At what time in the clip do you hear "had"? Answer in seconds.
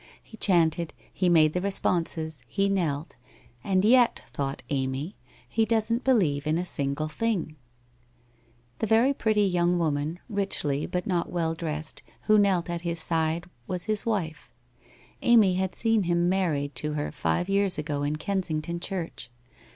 15.57-15.75